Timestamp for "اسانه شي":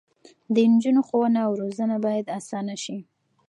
2.39-2.97